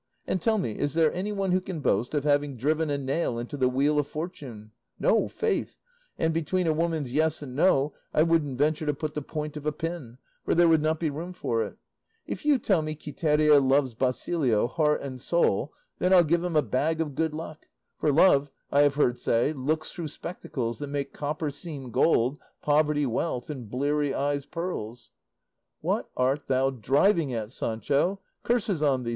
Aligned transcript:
And 0.25 0.41
tell 0.41 0.57
me, 0.57 0.71
is 0.71 0.95
there 0.95 1.13
anyone 1.13 1.51
who 1.51 1.61
can 1.61 1.79
boast 1.79 2.15
of 2.15 2.23
having 2.23 2.57
driven 2.57 2.89
a 2.89 2.97
nail 2.97 3.37
into 3.37 3.55
the 3.55 3.69
wheel 3.69 3.99
of 3.99 4.07
fortune? 4.07 4.71
No, 4.99 5.27
faith; 5.27 5.77
and 6.17 6.33
between 6.33 6.65
a 6.65 6.73
woman's 6.73 7.13
'yes' 7.13 7.43
and 7.43 7.55
'no' 7.55 7.93
I 8.11 8.23
wouldn't 8.23 8.57
venture 8.57 8.87
to 8.87 8.95
put 8.95 9.13
the 9.13 9.21
point 9.21 9.57
of 9.57 9.67
a 9.67 9.71
pin, 9.71 10.17
for 10.43 10.55
there 10.55 10.67
would 10.67 10.81
not 10.81 10.99
be 10.99 11.11
room 11.11 11.33
for 11.33 11.61
it; 11.63 11.77
if 12.25 12.43
you 12.47 12.57
tell 12.57 12.81
me 12.81 12.95
Quiteria 12.95 13.59
loves 13.59 13.93
Basilio 13.93 14.65
heart 14.65 15.01
and 15.03 15.21
soul, 15.21 15.71
then 15.99 16.13
I'll 16.13 16.23
give 16.23 16.43
him 16.43 16.55
a 16.55 16.63
bag 16.63 16.99
of 16.99 17.13
good 17.13 17.35
luck; 17.35 17.67
for 17.99 18.11
love, 18.11 18.49
I 18.71 18.79
have 18.81 18.95
heard 18.95 19.19
say, 19.19 19.53
looks 19.53 19.91
through 19.91 20.07
spectacles 20.07 20.79
that 20.79 20.87
make 20.87 21.13
copper 21.13 21.51
seem 21.51 21.91
gold, 21.91 22.39
poverty 22.63 23.05
wealth, 23.05 23.51
and 23.51 23.69
bleary 23.69 24.15
eyes 24.15 24.47
pearls." 24.47 25.11
"What 25.81 26.09
art 26.17 26.47
thou 26.47 26.71
driving 26.71 27.31
at, 27.35 27.51
Sancho? 27.51 28.19
curses 28.41 28.81
on 28.81 29.03
thee!" 29.03 29.09